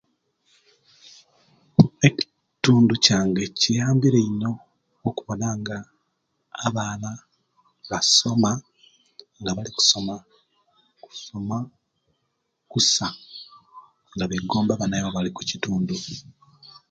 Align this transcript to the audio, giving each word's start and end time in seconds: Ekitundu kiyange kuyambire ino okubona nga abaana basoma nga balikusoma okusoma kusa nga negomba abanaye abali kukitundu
Ekitundu 2.07 2.93
kiyange 3.03 3.43
kuyambire 3.59 4.19
ino 4.29 4.51
okubona 5.07 5.47
nga 5.59 5.77
abaana 6.65 7.09
basoma 7.89 8.51
nga 9.39 9.51
balikusoma 9.55 10.15
okusoma 11.03 11.57
kusa 12.71 13.07
nga 14.13 14.25
negomba 14.27 14.71
abanaye 14.73 15.03
abali 15.05 15.29
kukitundu 15.35 15.95